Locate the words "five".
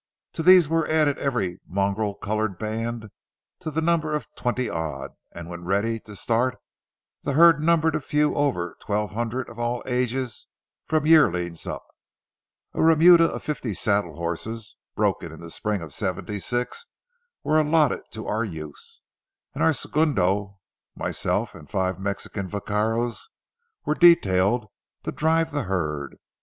21.69-21.99